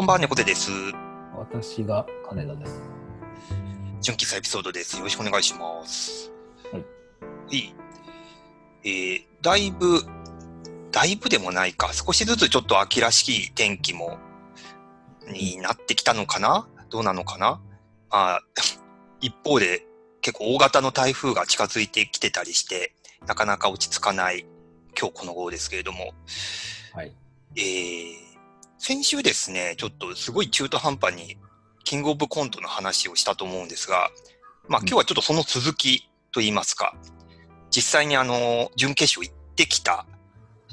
[0.00, 0.70] こんばんは、猫背です。
[1.36, 2.80] 私が金田です。
[4.00, 4.96] 純喫茶エピソードです。
[4.96, 6.32] よろしくお願いします。
[6.72, 6.78] は
[7.50, 7.54] い。
[7.54, 7.74] いい。
[8.82, 10.00] えー、だいぶ、
[10.90, 11.92] だいぶでもないか。
[11.92, 14.16] 少しずつちょっと秋らしい天気も、
[15.30, 16.66] になってきたのかな？
[16.88, 17.60] どうなのかな？
[18.08, 18.42] まあ、
[19.20, 19.84] 一方で
[20.22, 22.94] 結構大型の台風が近づいてきてたりして、
[23.26, 24.46] なかなか落ち着かない
[24.98, 26.14] 今日この頃ですけれども、
[26.94, 27.14] はい。
[27.54, 28.29] えー、
[28.82, 31.36] 先週ですね、ちょっとすごい中途半端に
[31.84, 34.10] キングオブコントの話をしたと思うんですが、
[34.68, 36.96] まあうん今日はちょっとその続きといいますか、
[37.70, 40.06] 実際にあの、準決勝行ってきた、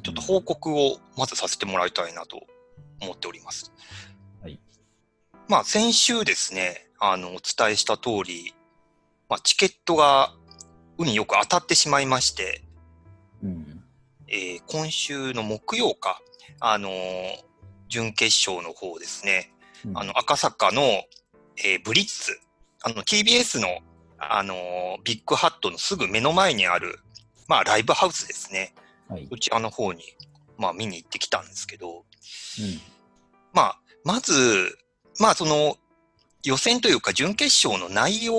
[0.01, 2.39] ちょっと報告をまずさせてもらいたいなと
[3.01, 3.73] 思っております。
[4.41, 4.57] はい。
[5.49, 8.55] まあ先週ですね、あの、お伝えした通り、
[9.27, 10.33] まあチケットが
[10.97, 12.63] 運よく当たってしまいまして、
[13.43, 13.83] うん。
[14.29, 16.21] えー今週の木曜か、
[16.61, 17.46] あのー
[17.87, 19.53] 準決勝の方ですね、
[19.85, 22.39] うんあの、赤坂の、えーブリッツ、
[22.83, 23.67] あの、TBS の、
[24.19, 26.99] あのービッグハットのすぐ目の前にある、
[27.47, 28.73] まあ、ライブハウスですね。
[29.07, 29.27] はい。
[29.29, 30.03] そちらの方に、
[30.57, 32.03] まあ、見に行ってきたんですけど、うん。
[33.53, 34.77] まあ、まず、
[35.19, 35.77] まあ、その、
[36.43, 38.33] 予選というか準決勝の内容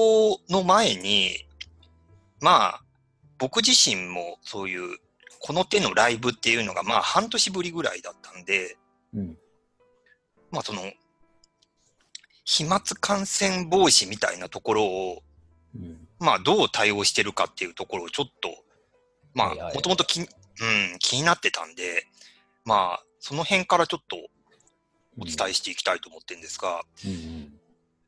[0.48, 1.46] の前に、
[2.40, 2.82] まあ、
[3.38, 4.98] 僕自身もそういう、
[5.40, 8.76] この手のライブっていうのが、まあ、半年ぶりぐらいだったんで、
[9.14, 9.38] うん。
[10.50, 10.80] まあ、その、
[12.44, 15.22] 飛沫感染防止みたいなところを、
[15.74, 16.08] うん。
[16.18, 18.48] まあ、どう対応してるかっていうところをちょっと、
[19.34, 20.26] まあ、もともと気、うん、
[20.98, 22.06] 気になってたんで、
[22.64, 24.16] まあ、その辺からちょっと
[25.20, 27.52] お伝えしていきたいと思ってるんですが、うん。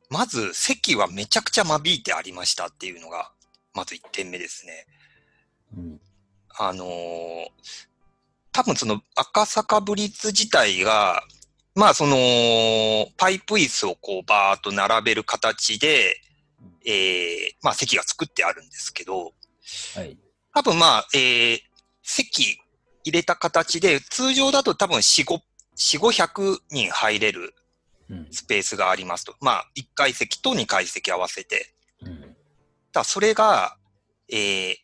[0.09, 3.31] まず席はめちゃくちゃ間引いてありましたっていうのが、
[3.73, 4.85] まず1点目ですね。
[5.77, 6.01] うん。
[6.57, 7.47] あのー
[8.51, 11.23] 多分その赤坂ブリッツ自体が、
[11.75, 12.15] まあその、
[13.17, 16.15] パイプ椅子をこうバーっと並べる形で、
[16.85, 19.33] えー、まあ席が作ってあるんですけど、
[19.95, 20.17] はい。
[20.53, 21.59] 多分まあ、えー、
[22.03, 22.59] 席
[23.03, 25.39] 入れた形で、通常だと多分4、5、
[25.77, 27.53] 4、500人入れる
[28.09, 28.27] うん。
[28.29, 29.35] スペースがありますと。
[29.39, 31.73] まあ、1階席と2階席合わせて。
[32.01, 32.35] うん。
[32.91, 33.77] だそれが、
[34.29, 34.75] えー、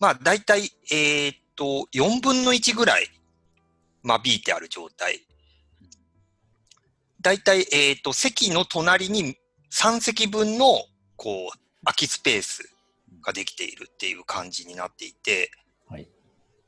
[0.00, 3.10] まあ、大体、えーっと、4分の1ぐらい
[4.04, 5.26] 間引いてある状態。
[7.20, 9.36] 大体、えーっと、席の隣に
[9.72, 10.84] 3席分の、
[11.16, 12.70] こう、空きスペース
[13.22, 15.50] ができているっていう感じになっていて、
[15.88, 16.08] はい。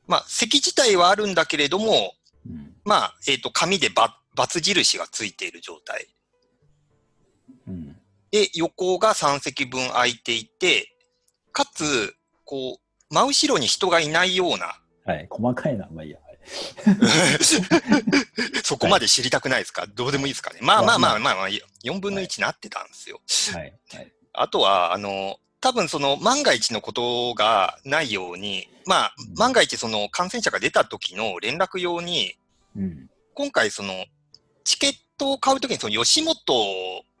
[0.07, 2.13] まあ、席自体はあるんだけれども、
[2.45, 2.75] うん。
[2.83, 6.07] まあ、えーっと、紙でバツ印がついている状態。
[7.67, 7.95] うん。
[8.29, 10.97] で、横が3席分空いていて、
[11.53, 12.13] かつ、
[12.43, 15.27] こう、真後ろに人がいないような、はい。
[15.29, 15.87] 細かいな。
[15.91, 16.19] まあいいや。
[16.19, 16.31] はい
[18.63, 20.59] そこまで知りたくないですか、どうでもいいですかね？
[20.61, 23.21] まあまあまあまあまあ、4分の1になってたんですよ。
[23.53, 23.73] はい。
[23.93, 24.11] はい。
[24.33, 32.35] あとは、あの、多分その万が一のことがないように、まあ、万が一その感染者が出た時の連絡用に、
[32.75, 33.09] うん。
[33.33, 34.05] 今回その、
[34.63, 36.35] チケットを買うときにその吉本、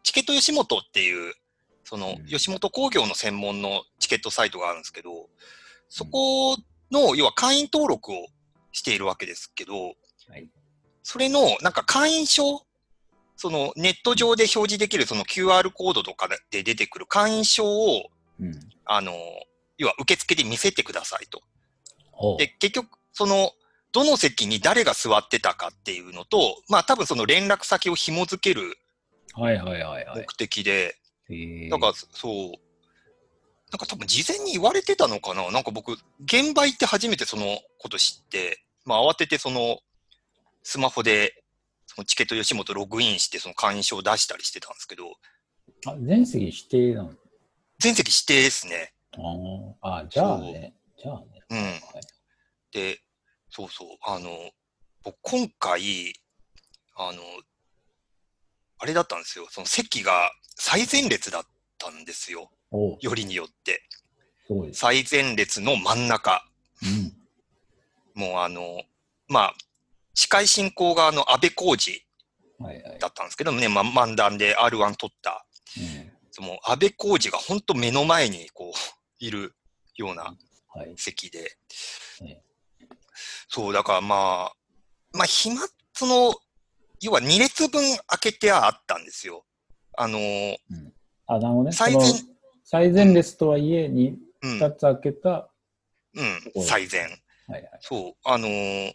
[0.03, 1.35] チケット吉本っていう、
[1.83, 5.29] そのうん吉本興業の専門のチケットサイトがあるんですけど、
[5.89, 6.57] そこ
[6.91, 8.27] の、要は会員登録を
[8.71, 10.49] しているわけですけど、はい。
[11.03, 12.65] それの、なんか会員証
[13.41, 18.03] そのネット上で表示できるその QR コードとかで出てくる会員証を、
[18.39, 18.59] うん。
[18.85, 19.13] あの、
[19.79, 21.41] 要は受付で見せてくださいと。
[22.37, 23.51] で、結局、その、
[23.91, 28.77] どの席に誰が座ってたかっていうのと、まあ多分その連絡先を紐付ける
[29.33, 30.33] はいはいはいはい目。
[30.33, 30.95] 的で、
[31.29, 31.69] へえ。
[31.69, 32.51] だからそう、
[33.71, 35.49] なんか多分事前に言われてたのかな？
[35.49, 39.79] なんか僕、現場行って初めてそのこと知って、まあ慌ててその、
[40.63, 41.43] スマホで、
[41.87, 45.13] そのチケット吉本ログインしてその会員証を出したりしてたんですけど、
[45.87, 47.11] あ、全席指定なの？
[47.79, 48.93] 全席指定ですね。
[49.13, 50.73] あーあ、じゃあね。
[51.01, 51.25] じゃあね。
[51.49, 51.57] うん。
[51.57, 51.79] はい。
[52.71, 52.99] で、
[53.49, 54.51] そうそう、あの、
[55.03, 56.13] 僕今回、
[56.95, 57.21] あの、
[58.77, 59.47] あれだったんですよ。
[59.49, 61.43] その席が最前列だっ
[61.77, 62.51] たんですよ。
[62.71, 63.83] よりによって。
[64.73, 66.45] 最前列の真ん中。
[66.83, 68.21] うん。
[68.21, 68.83] もうあの、
[69.27, 69.53] まあ、
[70.13, 72.01] 司会進行側の安倍浩二
[72.63, 72.99] はいはい。
[72.99, 75.45] だったんですけどもね、ま、漫談で R1 取った。
[75.77, 76.11] うん。
[76.31, 78.71] その安倍浩二が本当目の前にこう、
[79.19, 79.53] いる
[79.95, 80.35] ような
[80.73, 80.93] はい。
[80.97, 81.57] 席で。
[82.21, 82.41] ね
[83.49, 84.55] そう、だからまあ、
[85.13, 85.61] まあ、暇、
[85.93, 86.33] その、
[87.01, 89.45] 要は2列分開けてはあったんですよ。
[89.97, 90.93] あのーうん。
[91.27, 91.71] あ、なるほどね。
[91.73, 92.03] 最前
[92.71, 95.49] 最前列とはいえ、にうん、2つ開けた、
[96.15, 97.01] うん、最前。
[97.01, 97.11] はい
[97.51, 97.69] はい。
[97.81, 98.93] そう、あのー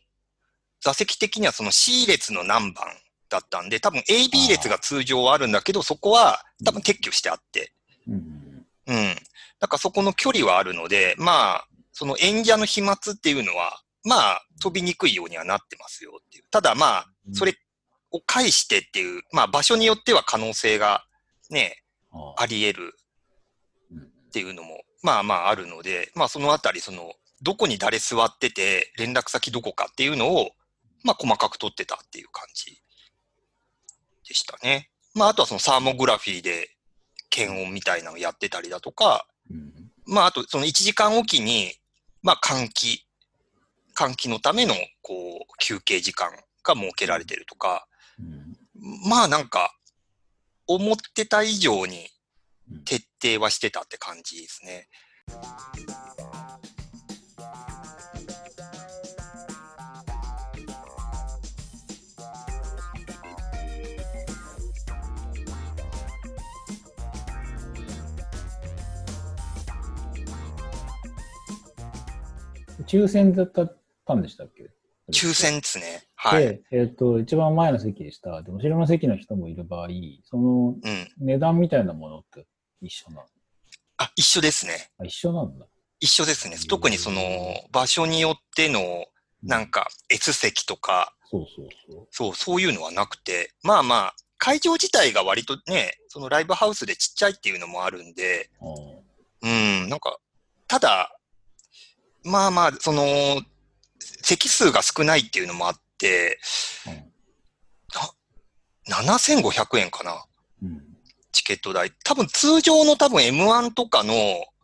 [0.80, 2.86] 座席的にはその C 列の何番
[3.28, 7.72] だったんで、多分 AB 列が通常はあるんだけど、そこは多分撤去してあって、
[8.06, 8.64] うん。
[8.86, 9.16] うん。
[9.58, 16.44] だからそこの距離はあるので、まあ、その演者の飛沫っていうのは、まあ、飛びにくいようにはなってますよっていう。
[16.50, 17.54] ただまあ、それ
[18.12, 21.04] を介してっていう、まあ場所によっては可能性が
[21.50, 21.82] ね、
[22.12, 22.92] ああり得るうん
[24.26, 30.50] っていうのも、まあまああるので、まあそのあたり、その、どこに誰座ってて、連絡先どこかっていうのを、
[31.04, 32.82] まあ細かく取ってたっていう感じ
[34.28, 34.90] でしたね。
[35.14, 36.70] まああとはそのサーモグラフィーで
[37.30, 39.72] 検温みたいなのをやってたりだとか、うん。
[40.06, 41.72] まああとその1時間おきに、
[42.22, 43.06] まあ換気、
[43.96, 46.30] 換気のためのこう休憩時間
[46.64, 47.86] が設けられてるとか、
[48.18, 48.56] うん。
[49.08, 49.72] まあなんか、
[50.66, 52.15] 思ってた以上にうん
[52.84, 54.88] 徹底はしてたって感じですね。
[72.86, 74.70] 抽選だったんでしたっけ？
[75.12, 76.04] 抽選ですね。
[76.14, 76.44] はい。
[76.44, 78.42] で、えっ、と、一番前の席でした。
[78.42, 79.88] で、後ろの席の人もいる場合、
[80.24, 80.76] そのうん。
[81.18, 82.46] 値段みたいなものって
[82.80, 83.22] 一緒なの
[83.98, 84.90] あ、一緒ですね。
[84.98, 85.66] あ、一緒なんだ。
[86.00, 86.56] 一緒ですね。
[86.68, 87.22] 特にその
[87.72, 89.06] 場所によっての
[89.42, 92.06] なんか S 席とか、そうそうそう。
[92.10, 98.50] そう、そういうのはなくて、まあまあ、会場自体が割とね、そのライブハウスでちっちゃいっていうのもあるんで、
[99.42, 100.18] うん、なんか、
[100.68, 101.16] ただ、
[102.22, 103.04] まあまあ、その、
[104.22, 106.38] 席数が少ないっていうのもあって、
[108.88, 110.24] 7500円かな、
[110.62, 110.95] うん。
[111.36, 111.92] チケット代。
[112.04, 114.14] 多分通常の多分 M1 とかの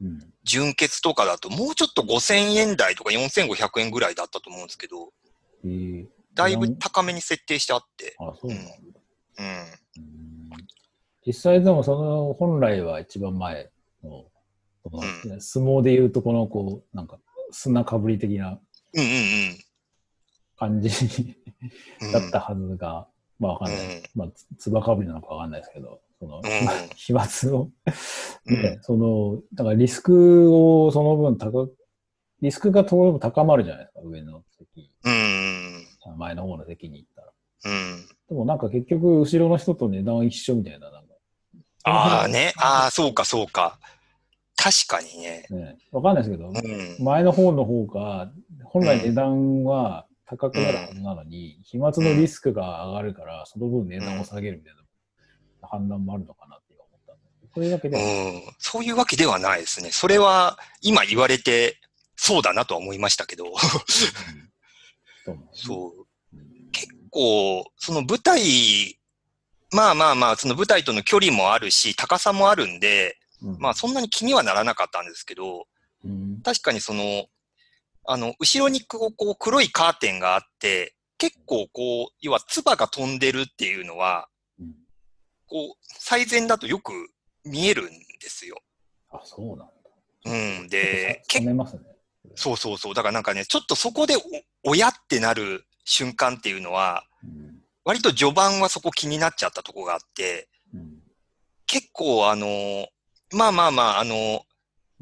[0.01, 0.33] うん。
[0.45, 5.13] 純潔とかだと、もうちょっと5000円台とか4500円ぐらいだったと思うんですけど、
[5.65, 8.73] えー、だいぶ高めに設定してあって、あ、そうなんだ。
[9.39, 9.47] うん。
[9.47, 9.73] うん
[11.25, 13.71] 実際でもその本来は一番前
[14.03, 14.25] の、
[14.87, 17.21] う相撲でいうとこのこう、なんか
[17.53, 18.59] 砂かぶり的な
[18.95, 19.59] うんうん
[20.59, 20.89] 感じ
[22.03, 22.13] うん。
[22.13, 23.07] だったはずが、
[23.43, 23.97] まあわかんない。
[23.97, 26.43] うんまあつ、つばかぶりなのかわかんないですけど、その、ん
[26.95, 27.25] 飛沫
[27.57, 27.71] を、
[28.47, 31.77] うんね、その、だからリスクをその分高く、
[32.41, 36.19] リスクがその分高まるじゃないですか、上の席、うん。
[36.19, 37.33] 前の方の席に行ったら。
[37.65, 38.07] うん。
[38.29, 41.15] でもなんか結局、後ろの人と値段は一緒みたいな、なんか。
[41.85, 42.53] ああね。
[42.59, 43.81] ああ、そうかそうか。
[44.55, 45.47] 確かにね。
[45.51, 47.05] ね、わかんないですけど、うん。
[47.05, 48.31] 前の方の方が、
[48.65, 50.07] 本来値段は
[50.37, 54.75] 高くなるはずなのに、飛沫のリスクが上がるから、その分値段を下げるみたい
[55.61, 57.49] な判断もあるのかなって思ったんで。
[57.55, 58.55] そういうわけでは。
[58.59, 59.91] そういうわけではないですね。
[59.91, 61.79] それは、今言われて、
[62.17, 63.45] そうだなとは思いましたけど。
[65.27, 65.45] うん。
[65.53, 66.07] そう
[66.73, 68.99] 結構、その舞台、
[69.71, 73.59] まあまあまあ、その舞台との距離もあるし、高さもあるんで、うん。
[73.59, 75.67] まあそんなに気にはならなかったんですけど、
[76.05, 76.41] うん。
[76.43, 77.27] 確かにその、
[78.05, 84.29] あの、後ろにこう、こう黒いカーテンがあって、結構こう、要は唾が飛んでるっていうのは、
[84.61, 84.75] うん
[85.47, 86.93] こう、最前だとよく
[87.45, 88.61] 見えるんですよ。
[89.11, 89.65] あ、そうなんだ。
[90.25, 90.69] うん。
[90.69, 91.71] で、結構ね。
[92.35, 92.95] そうそうそう。
[92.95, 94.21] だからなんかね、ちょっとそこでお、
[94.71, 101.03] 親ってなる瞬間っていうのは、うん割と序盤はそこ気になっちゃったとこがあって、うん
[101.67, 102.87] 結構あの、
[103.33, 104.43] まあまあまあ、あの、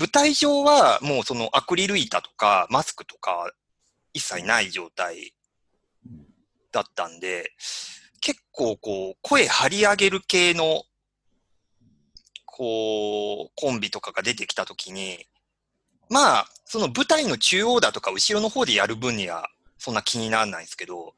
[0.01, 3.53] 舞台上はもうそのアクリル板とかマスクとか
[4.15, 5.35] 一切ない状態
[6.73, 7.53] だったんで、
[8.21, 10.85] 結構こう、声張り上げる系の、
[12.45, 15.27] こう、コンビとかが出てきたときに、
[16.09, 21.15] まあ、その舞台の中央だとか後ろの方でやる分にはそんな気にならないんですけど、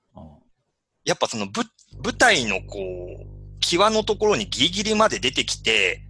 [1.04, 6.02] やっぱその舞台のこう、際のところにギリギリまで出てきて、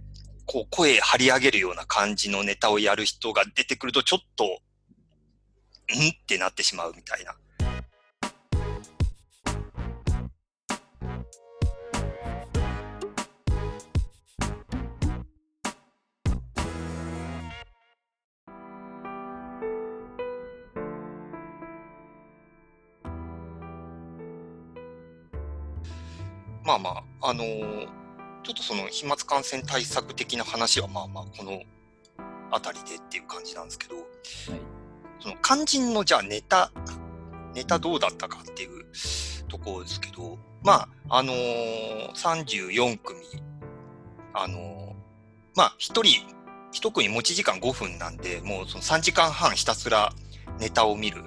[0.45, 4.47] こう声張り上げるような感じのネタをやる人が出てくるとちょっと、ん？
[6.09, 7.35] ってなってしまうみたいな。
[26.65, 26.89] まあま
[27.21, 28.02] あ、あのー
[28.43, 31.61] ちょっとその飛沫感染対策的な話はまあまあ、この
[32.51, 34.05] 辺りでっていう感じなんですけど、はい。
[35.19, 36.71] その肝心のじゃあネタ、
[37.53, 38.85] ネタどうだったかっていう
[39.47, 43.19] ところですけど、まあ、あのー、34組、
[44.33, 44.93] あのー
[45.55, 46.25] まあ、一人、
[46.71, 50.13] 一組持ち時間5分なんで、もうその3時間半ひたすら
[50.59, 51.23] ネタを見る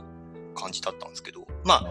[0.54, 1.85] 感じだったんですけど、まあ、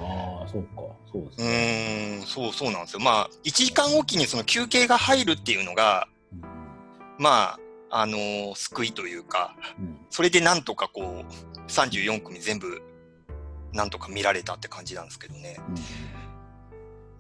[0.47, 0.81] そうか。
[1.11, 2.19] そうですうね。
[2.21, 2.99] ーん、そうそうなんですよ。
[2.99, 6.41] まあ、1時間おきにその休憩が入るっていうのが、うん
[7.17, 7.57] ま
[7.89, 12.81] あ、あのー救いというか、うんそれでなんとかこう、34組全部、
[13.73, 15.57] なんとか見られたって感じなんですけどね。
[15.69, 15.75] うん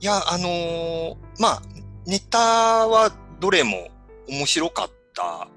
[0.01, 1.61] いや、あのーまあ、
[2.05, 3.87] ネタはどれも
[4.27, 5.47] 面白かった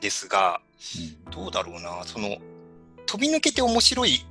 [0.00, 0.60] ですが、
[1.30, 2.36] どうだろうな、その、
[3.06, 4.26] 飛び抜けて面白い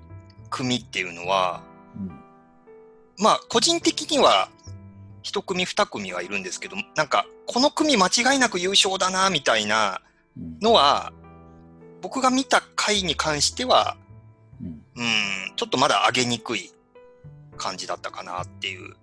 [0.50, 1.69] 組っていうのは、うん
[3.20, 4.50] まあ、個人的には、
[5.22, 10.02] 一組二組はいるんですけど、なんか、この組間違いなく優勝だな、みたいな
[10.38, 11.12] うんのは、
[12.02, 13.98] 僕が見た回に関しては、
[14.62, 16.72] うんうん、ちょっとまだ上げにくい
[17.58, 18.82] 感じだったかなっていう。
[18.84, 18.96] うんうん。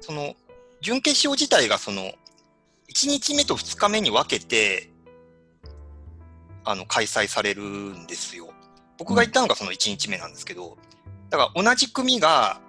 [0.00, 0.34] その、
[0.80, 2.02] 準決勝自体がその、
[2.88, 4.90] 1日目と2日目に分けて、
[6.64, 8.52] あの、開催されるんですよ。
[8.98, 10.78] 僕が行ったのがその1日目なんですけど、
[11.36, 12.60] だから同じ組が、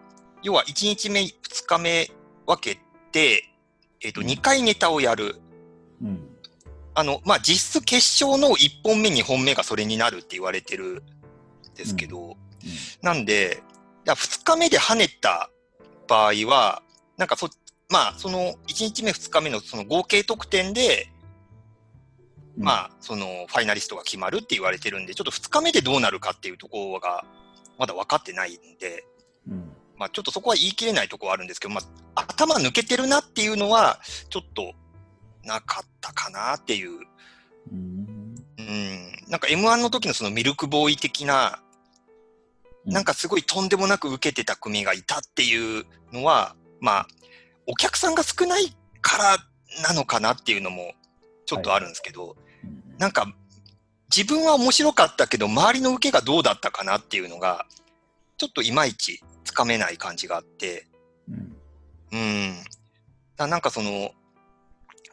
[0.44, 1.34] 要は1日目、2
[1.66, 2.12] 日目
[2.46, 2.82] 分け
[3.12, 3.50] て、
[4.02, 5.38] えっ、と、2回ネタをやる。
[6.02, 6.28] うん。
[6.94, 11.04] あの、まあ、実質決勝の1本目、2本目がそれになるって言われてる
[11.72, 12.36] んですけど、
[13.02, 13.64] なんで、
[14.06, 15.50] いや2日目で跳ねた
[16.08, 16.82] 場合は、
[17.18, 17.50] なんかそ、
[17.90, 21.10] まあ、その1日目、2日目のその合計得点で、
[22.58, 22.64] うん。
[22.64, 27.26] まあ、そのファイナリストが決まるって言われてるんで、ちょっと2日目でどうなるかっていうところが、
[27.78, 29.06] まだ分かってないんで、
[29.48, 31.82] うんまあ、ちょっとそこは言い切れないところはあるんですけど、ま
[32.16, 34.74] あ、頭抜けてるなっていうのは、ちょっと
[35.44, 37.00] なかったかなっていう。
[37.72, 39.12] うんうん。
[39.28, 41.68] なんか M1 の時のそのミルクボーイ的な、うん
[42.88, 47.08] なんかすごいとんでもなく受けてた組がいたっていうのは、まあ、
[47.66, 49.38] お客さんが少ないから
[49.84, 50.94] なのかなっていうのも
[51.46, 53.28] ちょっとあるんですけど、うんなんか
[54.16, 57.66] 自分は面白かったけど、周りの受けがどうだったかなっていうのが、
[58.38, 60.88] ちょっといまいちつかめない感じがあって、
[61.30, 61.58] うん
[62.12, 62.56] うん。
[63.36, 64.12] だなんかその、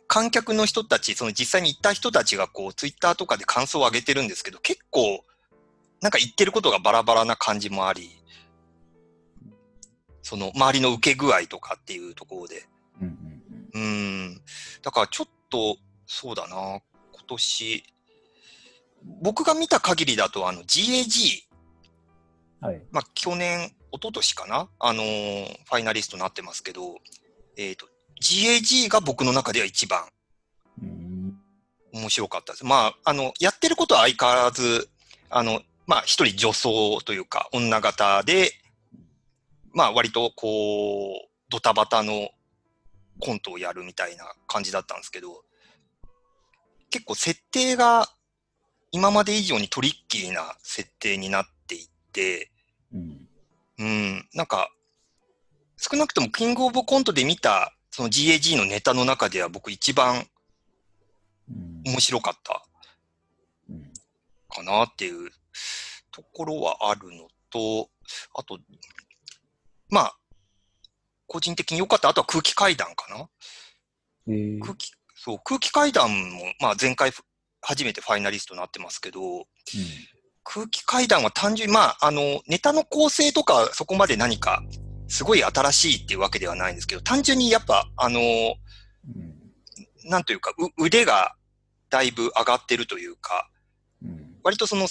[0.06, 5.24] 観客の人たち、その実際に行った人たちがこう、ツイッターとかで感想を上げてるんですけど、結構、
[6.00, 8.10] なんか言ってることがバラバラな感じもあり、
[10.22, 12.66] その周りの受け具合とかっていうところで。
[13.00, 13.18] うん
[13.74, 14.40] うん。
[14.82, 16.80] だからちょっと、そうだな、
[17.12, 17.84] 今年、
[19.23, 21.44] 僕が見た限りだと、あの、GAG、
[22.61, 22.82] はい。
[22.90, 24.68] まあ、去年、一昨年かな？
[24.78, 26.96] あのーファイナリストになってますけど、
[27.56, 27.87] えっ、と、
[28.23, 30.08] GAG が僕の中では一番
[30.82, 31.38] うん
[31.92, 32.64] 面白かったです。
[32.64, 34.88] まあ、あの、やってることは相変わらず、
[35.30, 38.52] あの、まあ、一人女装というか、女型で、
[39.73, 42.30] まあ、割とこう、ドタバタの
[43.20, 45.44] コントをやるみたいな感じだったんですけど、
[46.90, 48.08] 結構設定が
[48.94, 52.52] 今まで以上にトリッキーな設定になっていて、
[52.92, 53.28] うん。
[53.80, 54.70] うん、なんか、
[55.76, 60.28] 少なくともキングオブコントで見た、その GAG のネタの中では僕一番
[61.48, 61.82] うん。
[61.84, 62.64] 面白かった
[63.68, 63.92] うん。
[64.48, 65.28] かなっていう
[66.12, 67.90] ところはあるのと、
[68.32, 68.60] あと、
[69.90, 70.16] まあ、
[71.26, 72.10] 個人的に良かった。
[72.10, 73.28] あとは空気階段かな。
[74.28, 74.60] えー。
[74.60, 77.24] 空気、そう、空気階段も、まあ前回ふ
[77.64, 79.47] 初めてファイナリストになってますけど、
[80.44, 84.62] 空気階段は単純に、まあ、あの、ネタの構成とかそこまで何か、
[85.09, 88.23] すごい新しいっていうわけではないんですけど、単純にやっぱ、あの、う
[89.18, 90.11] ん。
[90.11, 91.35] なんというか、う腕が
[91.90, 93.49] だいぶ上がってるというか、
[94.02, 94.37] うん。
[94.42, 94.87] 割とその、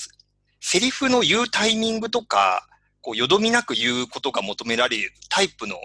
[0.59, 2.67] セリフの言うタイミングとか、
[3.01, 5.75] こう、よどみなく言うことが求められるタイプの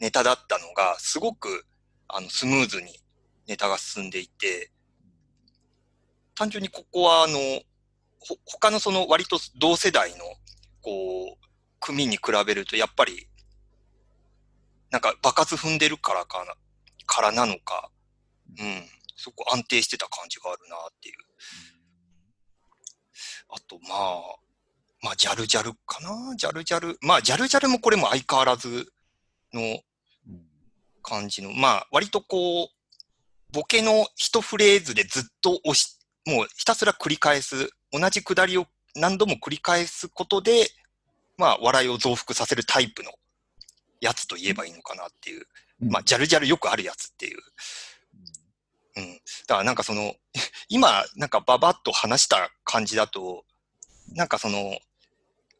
[0.00, 1.66] ネタだったのが、すごく、
[2.08, 2.98] あの、スムーズに
[3.46, 4.70] ネタが進んでいて、
[6.34, 7.38] 単純にここは、あの、
[8.18, 10.18] ほ他のその割と同世代の、
[10.82, 11.46] こう、
[11.80, 13.28] 組に比べると、やっぱり、
[14.90, 16.54] なんか、爆発踏んでるからかな、
[17.06, 17.90] からなのか、
[18.58, 18.84] うん、
[19.16, 21.14] すごく安定してた感じがあるなっていう。
[23.48, 24.20] あと、まあ、
[25.02, 26.34] まあ、ジャルジャルかな？
[26.36, 26.98] ジャルジャル。
[27.02, 28.92] まあ、ジャルジャルもこれも相変わらず
[29.52, 29.64] のう
[30.30, 30.48] ん。
[31.02, 32.68] 感じの、まあ、割とこう、
[33.52, 40.68] ボケの一フレーズでずっと押し、もうひたすら繰り返す、同じくだりを何度も繰り返すことで、
[41.36, 43.10] まあ、笑いを増幅させるタイプの
[44.00, 45.46] やつと言えばいいのかなっていう。
[45.80, 47.38] まあ、ジャルジャルよくあるやつっていう。
[48.96, 49.20] うん。
[49.48, 50.14] だからなんかその、
[50.68, 53.44] 今、なんかババッと話した感じだと、
[54.12, 54.78] なんかその、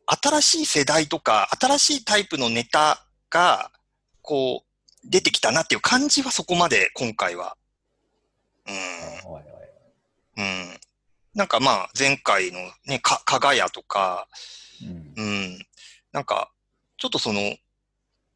[0.07, 3.73] 新しい世代とか、新しいタイプのネタが、
[4.23, 7.57] こう、出てきたなっていう感じはそこまで今回は。
[8.67, 8.75] うん。
[10.37, 10.81] うん。
[11.35, 14.29] なんかまあ、前回のね、か、かがやとか、
[15.17, 15.25] うん。
[15.25, 15.67] うん。
[16.13, 16.53] なんか、
[16.97, 17.57] ちょっとその、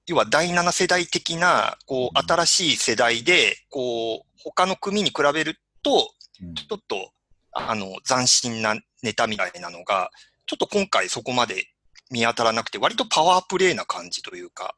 [0.07, 6.55] 要は第7世代的な、こう、新しい世代で、こう、他の組に比べると、うん。
[6.55, 7.13] ちょっと、
[7.53, 10.11] あの、斬新なネタみたいなのが、
[10.47, 11.67] ちょっと今回そこまで
[12.11, 14.75] 見当たらなくて、割とパワープレイな感じというか、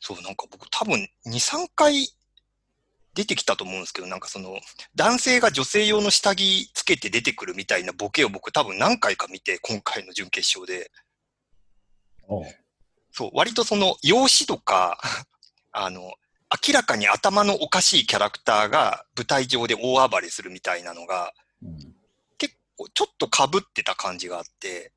[0.00, 2.08] そう、なんか僕多分2、3回
[3.14, 4.58] 出てきたと思うんですけど、なんかその、
[4.96, 10.90] 男性が女性用の下着つけて出てくるみたいなボケを僕多分何回か見て、今回の準決勝で。
[13.12, 15.00] そう、割とその、容姿とか、
[15.70, 16.14] あの、
[16.66, 21.94] 明らかに頭のおかしいキャラクターが舞台上で大暴れするみたいなのが、うん。
[22.36, 24.92] 結構ちょっと被ってた感じがあって、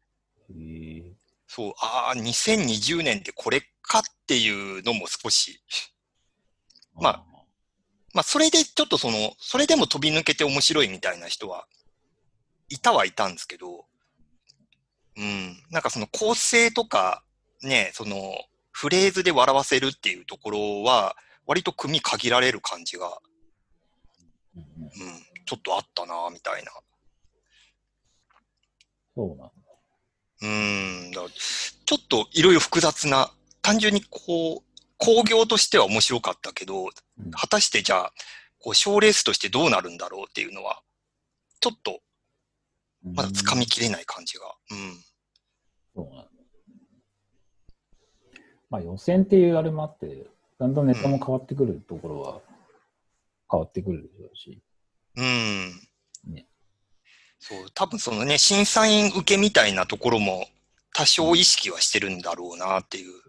[1.48, 5.62] そう、ああ、2020年でこれかっていうのも少し、
[6.96, 7.37] まあ
[8.18, 11.68] まあ、それでちょっとその、それでも飛び抜けて面白いみたいな人は、
[12.68, 13.86] いたはいたんですけど、
[15.18, 17.22] うん、なんかその構成とか、
[17.62, 18.34] ね、その、
[18.72, 23.20] フレーズで笑わせるっていうところは、割と組限られる感じが、
[24.56, 24.64] うん
[25.46, 26.72] ちょっとあったな、みたいな。
[29.14, 29.52] そうなんだ。
[30.42, 31.22] うん、だ
[31.86, 33.32] ちょっといろいろ複雑な、
[33.62, 34.67] 単純にこう、
[34.98, 38.14] 工業としては面白かったけど、うん果たしてじゃあ、
[38.60, 40.82] こう、賞レースとしてどうなるんだろうっていうのは、
[41.60, 42.02] ちょっと
[43.04, 44.46] まだ掴みきれない感じが。
[44.72, 45.04] うん。
[45.96, 46.30] そうなんだ。
[48.70, 50.28] まあ予選っていうあれもあって、
[50.60, 52.42] だんだんネタも変わってくるところは
[53.50, 54.62] 変わってくるでしょうし。
[55.16, 56.34] うん。
[56.34, 56.48] ね
[57.40, 60.48] そう、多分そのね、審査員受けみたいなところも
[60.94, 63.12] 多少意識はしてるんだろうなっていう。
[63.12, 63.20] うん。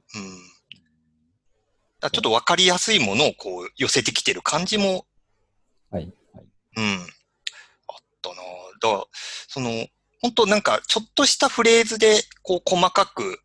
[2.01, 5.07] だからちょっとわかりやすいものをこう寄せてきてる感じも、
[5.91, 6.13] はい。
[6.33, 6.47] はい。
[6.77, 6.99] うん。
[7.89, 8.37] あったな
[8.81, 9.05] だから、
[9.49, 9.87] その、
[10.21, 13.41] 本当なんかちょっとしたフレーズでこう細かく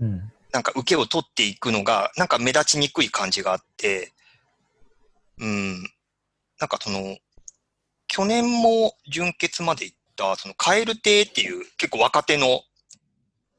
[0.00, 0.32] うん。
[0.52, 4.12] なんか受けを取っていくのが、なんか目立ちにくい感じがあって、
[5.38, 5.82] うん。
[6.58, 7.18] なんかその、
[8.08, 12.62] 去年も準決まで行った、その、カエル亭っていう結構若手の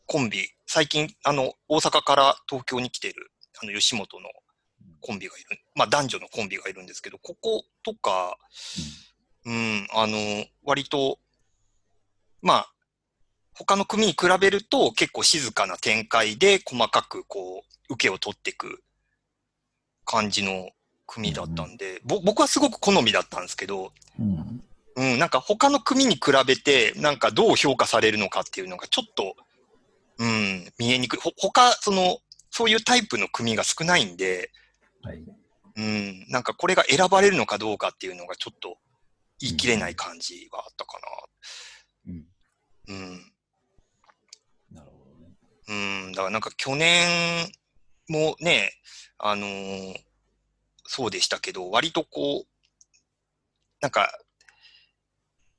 [0.05, 4.29] コンビ、最近、あの、大阪から東京に来てる、あの、吉本の
[5.01, 8.37] コンビがいる、まあ男女のコンビがいるんですけど、こことか、
[9.45, 11.19] うん、あの、割と、
[12.41, 12.73] まあ、
[13.53, 18.83] 他の組に比べると結構静かな展開で細かくこう、受けを取っていく
[20.05, 20.69] 感じの
[21.05, 24.63] 組だったんで、ぼ僕はすごく好みだったんですけど、うん。
[24.95, 29.35] うん、なんか他の組に比べて、なんかどう評価されるのかっていうのがちょっと、
[30.19, 31.19] うん、見えにくい。
[31.19, 34.51] ほ他、その、そういうタイプの組が少ないんで、
[35.03, 35.23] はい。
[35.77, 38.77] うん、なんかこれが選ばれるのかどうかっていうのがちょっと
[39.39, 40.97] 言い切れない感じはあったか
[42.07, 42.27] うん。
[42.87, 42.93] な。
[42.93, 43.31] うん。
[44.71, 45.35] なるほどね。
[45.67, 47.49] うん、だからなんか去年
[48.09, 48.71] もね、
[49.17, 49.95] あのー
[50.93, 52.47] そうでしたけど、割とこう、
[53.79, 54.11] なんか、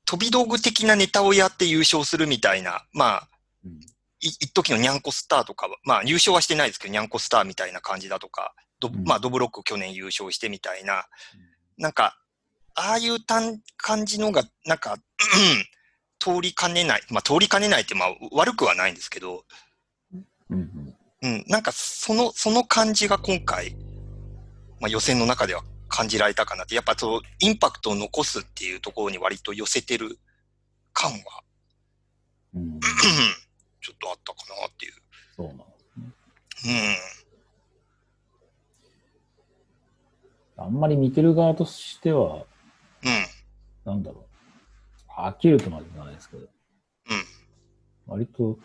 [0.05, 3.29] 飛び道具的なネタをやって優勝するみたいな、まあ、
[3.65, 3.79] うん。
[4.19, 8.53] い一時のニャンコスターとかは、まあ優勝はしてないですけど、ニャンコスターみたいな感じだとか、
[8.83, 11.05] ドうんまあドブロック去年優勝してみたいな、
[11.77, 12.17] なんか、
[12.75, 14.97] ああいう単感じのが、なんか、
[16.19, 19.45] 通りかねない、まあ通りかねないってまあ悪くはないんですけど、
[20.11, 20.25] うん。
[20.49, 20.95] うん。
[21.21, 23.75] うん、なんかその、その感じが今回、
[24.79, 30.19] まあ予選の中では感じられたかなって、やっぱそう、インパクトを残すっていうところに割と寄せてる
[30.91, 31.19] 感は、
[32.55, 32.79] うん。
[33.81, 34.93] ちょっとあったかなっていう。
[35.35, 35.63] そうなんで
[36.57, 36.73] すね。
[36.73, 37.22] うん。
[40.57, 42.45] あんまり見てる側としては、
[43.85, 43.91] うん。
[43.91, 44.25] なんだろ
[45.17, 45.19] う。
[45.19, 46.49] 飽きるとまでじゃないですけど、うん。
[48.07, 48.57] 割と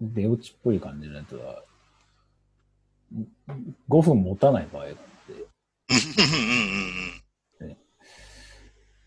[0.00, 1.62] 出落ちっぽい感じのやつは、
[3.88, 5.46] 5分持たない場合があって、
[7.60, 7.76] うん。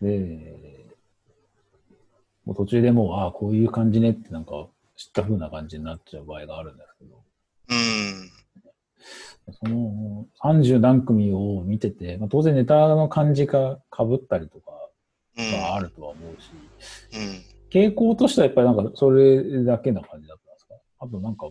[0.02, 0.18] うん。
[0.22, 0.78] で、
[2.44, 7.22] もう途中でもう、ああ、こういう感じねってなんか知った風な感じになっちゃう場合があるんですけど、
[7.70, 8.37] うん。
[9.52, 14.72] その30何組を見てて、まあ、当然ネタの感じが被ったりとか
[15.38, 15.52] うん。
[15.60, 16.50] はあるとは思うし、
[17.14, 17.42] うん。
[17.70, 20.74] 傾向としてはやっぱりなんかそれだけな感じだったんですか？
[20.98, 21.48] あとなんか、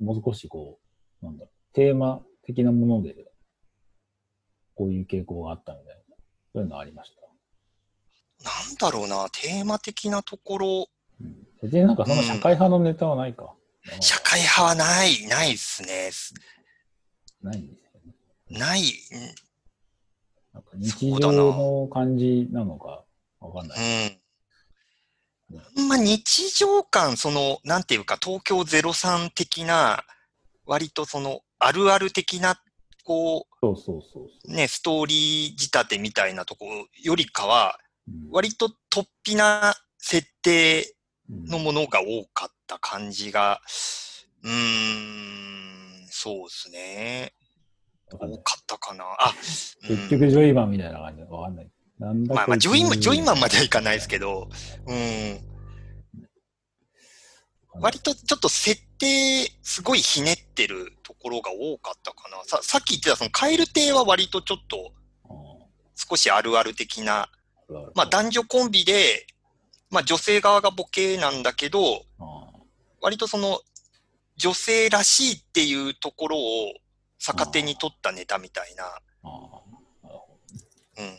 [0.00, 0.78] もう少しこ
[1.22, 3.14] う、なんだろう、テーマ的なもので、
[4.74, 6.16] こういう傾向があったみたいな、
[6.54, 7.20] そういうのありました？
[8.42, 10.88] なんだろうな、テーマ的なところ、
[11.20, 11.46] うん。
[11.62, 13.52] 別になんかその社会派のネタはないか。
[14.00, 16.10] 社会派はない、ないっすね。
[17.42, 18.58] ないんですよね。
[18.58, 18.82] ない、
[20.52, 23.04] なんか日常の感じなのか
[23.40, 24.20] わかんない。
[25.76, 25.88] うん。
[25.88, 30.04] ま日常感、その、なんていうか、東京03的な、
[30.66, 32.60] 割とその、あるある的な、
[33.04, 36.66] こそうそうそうそうう、ね、ストーリー仕立てみたいなとこ
[37.02, 38.30] よりかは、うん。
[38.30, 40.94] 割と突飛な設定
[41.30, 43.60] うんのものが多かった感じが、
[44.42, 45.79] うーん、
[46.10, 47.32] そうですね。
[48.12, 48.26] 多か
[48.60, 49.04] ったかな。
[49.18, 49.32] あ、
[49.88, 51.70] うん結局、ジョイマンみたいな感じでわかんない。
[51.98, 54.10] なんだまあまあ、ジョイマン、ジョイマンまではいかないですど。
[54.10, 54.48] けど、
[54.86, 55.50] うん。
[57.80, 62.42] 割とちょっと設定、すごいひねってるところが多かったかな。
[62.44, 64.92] ささっき言ってた、そのカエル亭は割とちょっと
[65.94, 67.28] 少しあるある的な、
[67.94, 69.26] まあ男女コンビで、
[69.90, 72.50] まあ女性側がボケなんだけど、あ
[73.00, 73.60] 割とその
[74.40, 76.40] 女性らしいっていうところを
[77.18, 78.84] 逆手に取ったネタみたいな、
[80.98, 81.18] うん。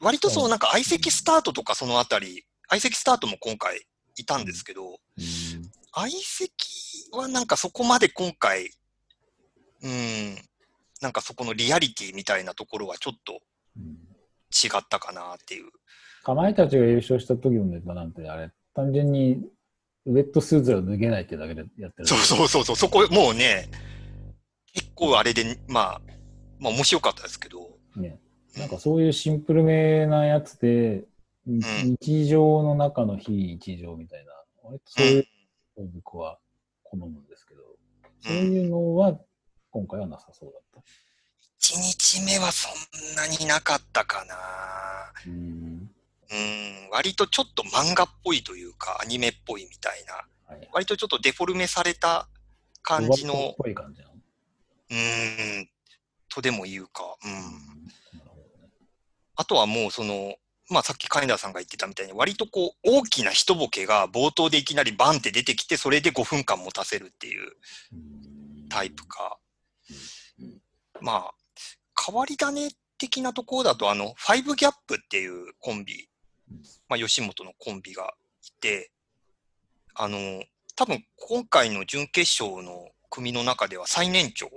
[0.00, 3.84] 割とそうう、んなんか相席スタートとかそのあたり、相席スタートも今回
[4.16, 4.98] いたんですけど、ど。
[5.92, 8.70] 相席はなんかそこまで今回、
[9.82, 10.36] うん、
[11.00, 13.34] なんかそこのリアリティみたいなところはちょっと
[14.54, 15.70] 違ったかなっていう。
[16.22, 19.38] かまいたちが優勝した時のネタなんて、あれ、単純に
[20.06, 22.06] ウェットスーツが脱げないってだけでやってる。
[22.06, 23.68] そうそうそうそう、そこもうね、
[24.72, 26.00] 結構あれで、まあ、
[26.58, 28.18] まあ面白かったですけど、ね。
[28.56, 31.04] なんかそういうシンプルめなやつで、
[31.48, 31.60] ん
[32.00, 35.26] 日常の中の非日常みたいな、割とそういう
[35.78, 36.38] のを僕は
[36.82, 37.62] 好むんですけど、
[38.20, 39.18] そういうのは
[39.70, 40.80] 今回はなさそうだった。
[41.60, 44.34] 1日目はそんなになかったかな。
[45.26, 45.90] うん。
[46.34, 46.36] う
[46.88, 50.68] ん、割とちょっと漫画っぽいというか、アニメっぽいみたいな、はい。
[50.72, 52.28] 割とちょっとデフォルメされた
[52.82, 54.02] 感じのっ、ぽい感じ。
[54.02, 55.68] うん、
[56.28, 57.30] とでも言うか、うん。
[58.18, 58.30] ね。
[59.36, 60.34] あとはもうその、
[60.70, 67.52] まあさっきカインダーさんが言ってたみたいに、割とこう、大きな一ボケが冒頭でいきなりバンって出てきて、それで5分間持たせるっていう
[67.92, 69.38] うんタイプか
[70.40, 70.60] うん。
[71.00, 71.34] まあ、
[72.04, 76.08] 変わり種的なところだと、あの、ファイブギャップっていうコンビ、
[76.88, 78.90] まあ吉本のコンビがいて、
[79.94, 80.42] あの、
[80.76, 84.50] 多分今回の準決勝の組の中では最年長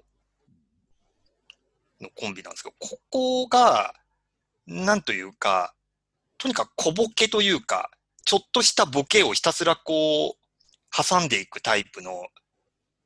[2.02, 3.94] のコンビなんですけど、ここが、
[4.66, 5.74] なんというか、
[6.38, 7.90] とにかく小ボケというか、
[8.26, 10.34] ちょっとしたボケをひたすらこう、
[10.92, 12.28] 挟んでいくタイプの、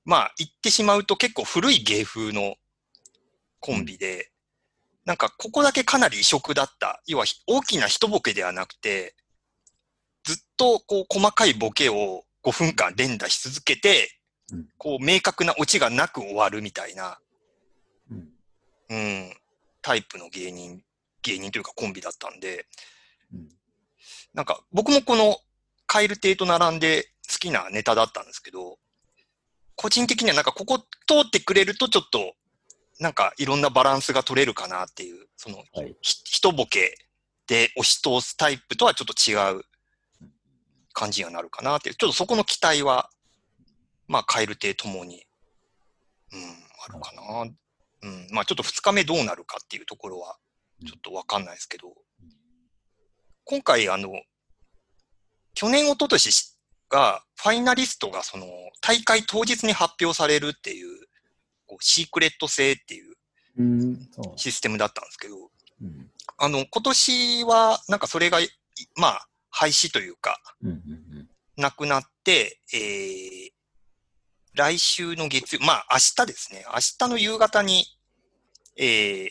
[0.06, 2.56] まあ言ってしまうと結構古い芸風の
[3.60, 4.32] コンビで、
[5.06, 7.02] なんかここだけかなり異色だった。
[7.08, 9.16] 要は大きな一ボケではなくて、
[10.24, 17.18] ずっとこう細かいボケを5分間連打し続けてうん、こう明確なオチがなく終わるみたいな、
[18.10, 18.28] うん。
[18.90, 19.34] うん、
[19.82, 20.82] タイプの芸人、
[21.24, 22.66] 芸人というかコンビだったんで、
[23.34, 23.50] うん。
[24.34, 25.38] なんか僕もこの
[25.88, 28.78] カエル亭と並んで好きなネタだったんですけど、
[29.76, 30.86] 個人的にはなんかここ通
[31.26, 32.34] ってくれるとちょっと
[33.02, 35.96] なんかいろんなバランスが取れるかなっていう、そのはい。
[36.02, 36.96] ひ一ボケ
[37.48, 39.64] で押し通すタイプとはちょっと違う
[40.94, 43.10] 感じにはなるかなっていう、ちょっとそこの期待は、
[44.08, 45.26] まあ、カエル亭ともに、
[46.32, 46.42] うん、
[46.88, 47.52] あるかな。
[48.04, 50.38] うん、まあ、ちょっと2日目どうなるかっていうところは、
[50.86, 51.94] ちょっとわかんないですけど、
[53.46, 54.12] 今回、あの、
[55.56, 56.56] 去年、一昨年
[56.88, 58.46] が、ファイナリストが、その、
[58.80, 61.08] 大会当日に発表されるっていう、
[61.72, 63.16] こうシークレット制っていう。
[64.38, 65.36] システムだったんですけど、
[65.82, 66.10] うん。
[66.38, 68.50] あの、今年は、なんかそれが、い
[68.96, 70.70] まあ、廃止というか、うん。
[70.70, 71.30] うん。
[71.58, 73.50] なくなって、えー、
[74.54, 76.66] 来週の月曜、まあ、明日ですね。
[76.68, 77.86] 明日の夕方に、
[78.78, 79.30] えー、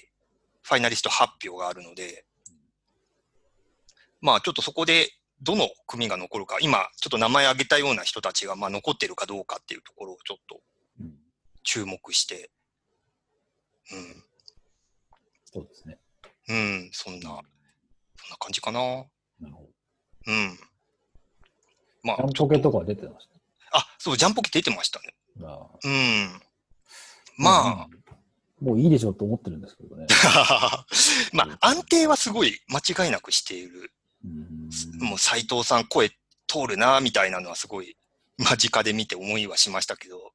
[0.62, 2.24] ファイナリスト発表があるので、
[4.20, 5.08] まあ、ちょっとそこで、
[5.42, 10.60] どの組が残るか、今、ちょっと名前挙げたような人たちが、まあ、残ってるかどうかっていうところをちょっとうん。
[11.70, 12.50] 注目して、
[13.92, 14.24] うん、
[15.44, 15.98] そうですね。
[16.48, 17.42] うん、そんな、そんな
[18.40, 18.80] 感じかな。
[18.80, 19.68] なるほど。
[20.26, 20.58] うん。
[22.02, 23.28] まあジャン、ポケとかは出てまし
[23.70, 25.14] あ、そう、ジャンポケ出てましたね。
[25.40, 25.46] た。
[25.46, 26.40] ああうん。
[27.38, 28.00] まうん
[28.66, 30.06] もういいでしょうと思ってるんですけどね。
[30.26, 30.84] あ、
[31.32, 33.92] まあ、安定はすごい間違いなくしている。
[34.24, 36.10] うんもう斎藤さん声
[36.48, 37.96] 通るな、みたいなのはすごい
[38.38, 40.32] 間近で見て思いはしましたけど。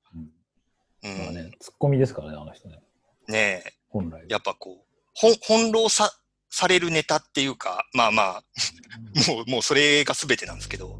[1.05, 2.79] まあね、ツッコミですからね、あの人ね。
[3.27, 4.25] ねえ、本来。
[4.27, 6.11] やっぱこう、ほん翻弄さ、
[6.49, 8.43] されるネタっていうか、まあまあ、
[9.31, 10.99] もう、もうそれが全てなんですけど。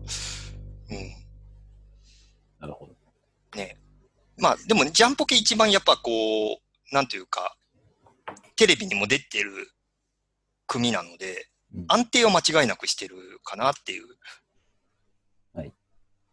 [0.89, 1.15] うん。
[2.59, 2.93] なるほど。
[3.55, 3.77] ね
[4.37, 7.55] まあ、でも、ジャンポケ一番やっぱこう、なんていうか、
[8.55, 9.71] テレビにも出てる
[10.67, 14.05] 組なので、うん安定を間違いなくしてるかなっていう。
[15.53, 15.73] はい。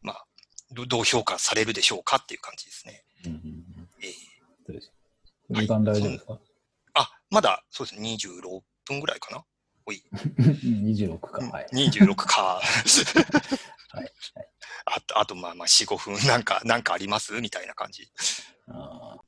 [0.01, 0.27] まあ、
[0.71, 3.03] どどう評価されるでしょうかっていう感じですね。
[3.27, 3.65] うん
[4.03, 4.13] えー
[4.67, 4.93] そうです。
[5.51, 6.39] 時間大丈夫ですか、
[6.95, 9.45] あ、まだ、そうですね、26分ぐらいかな
[9.87, 11.45] ？?26 か。
[11.47, 11.67] はい。
[11.73, 12.61] 26か。
[13.93, 14.13] はいはい
[14.87, 17.33] あと、あと、まあまあ、4、5分、なんか、なんかあります？
[17.41, 18.11] みたいな感じ。
[18.69, 19.23] あー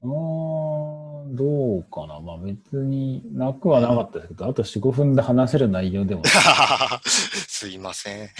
[0.00, 2.20] うーん、どうかな。
[2.20, 6.22] まあ別になくはなかったですけど、あと4、5分で話せる内容でも
[7.06, 8.30] すいません。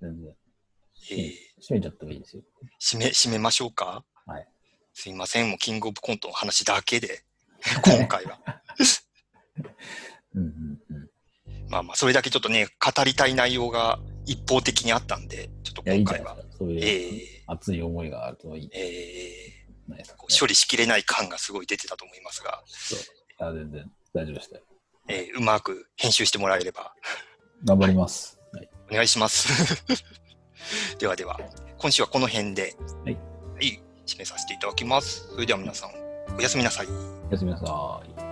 [0.00, 0.34] 全然。
[1.12, 2.42] えー閉めちゃってもいいですよ。
[2.80, 4.04] 締め、締めましょうか？
[4.26, 4.48] はい。
[4.94, 5.48] すいません。
[5.50, 7.22] もう、キングオブコントの話だけで、
[7.84, 8.38] 今回は。
[10.34, 11.10] うんうんうん。
[11.68, 16.56] まあまあ、それだけちょっとね、語りたい内容が一方的にあったんで、ちょっと今回はいで、すか。
[16.58, 19.60] そうえいうー熱い思いがあるといいえー
[20.38, 22.98] 処理しきれない感がすごい出てたと思いますが、そう。
[23.00, 23.02] い
[23.38, 24.62] や、全然大丈夫でしたよ。
[25.08, 26.94] えーうまく編集してもらえれば
[27.64, 28.38] 頑張ります。
[28.52, 28.70] はい。
[28.90, 29.48] お願いします。
[30.98, 31.38] ではでは、
[31.78, 35.28] 今週はこの辺で、はいはい、締めさせていただきます。
[35.32, 35.90] それでは皆さん、
[36.36, 36.86] おやすみなさい。
[36.86, 38.29] おやすみなさい。